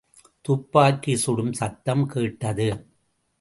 [0.45, 2.67] துப்பாக்கிச் சுடும் சத்தம் கேட்டது.